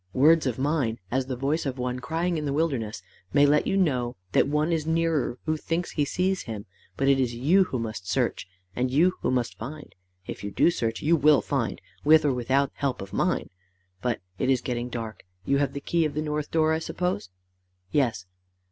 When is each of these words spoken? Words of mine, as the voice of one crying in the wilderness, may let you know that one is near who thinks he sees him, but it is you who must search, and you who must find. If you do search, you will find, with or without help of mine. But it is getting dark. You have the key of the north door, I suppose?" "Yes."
Words 0.13 0.47
of 0.47 0.57
mine, 0.57 0.97
as 1.11 1.27
the 1.27 1.35
voice 1.35 1.63
of 1.63 1.77
one 1.77 1.99
crying 1.99 2.35
in 2.35 2.45
the 2.45 2.53
wilderness, 2.53 3.03
may 3.33 3.45
let 3.45 3.67
you 3.67 3.77
know 3.77 4.15
that 4.31 4.47
one 4.47 4.71
is 4.71 4.87
near 4.87 5.37
who 5.45 5.57
thinks 5.57 5.91
he 5.91 6.05
sees 6.05 6.41
him, 6.45 6.65
but 6.97 7.07
it 7.07 7.19
is 7.19 7.35
you 7.35 7.65
who 7.65 7.77
must 7.77 8.09
search, 8.09 8.47
and 8.75 8.89
you 8.89 9.13
who 9.21 9.29
must 9.29 9.59
find. 9.59 9.93
If 10.25 10.43
you 10.43 10.49
do 10.49 10.71
search, 10.71 11.03
you 11.03 11.15
will 11.15 11.43
find, 11.43 11.79
with 12.03 12.25
or 12.25 12.33
without 12.33 12.71
help 12.73 12.99
of 12.99 13.13
mine. 13.13 13.51
But 14.01 14.21
it 14.39 14.49
is 14.49 14.61
getting 14.61 14.89
dark. 14.89 15.21
You 15.45 15.59
have 15.59 15.73
the 15.73 15.79
key 15.79 16.03
of 16.05 16.15
the 16.15 16.23
north 16.23 16.49
door, 16.49 16.73
I 16.73 16.79
suppose?" 16.79 17.29
"Yes." 17.91 18.25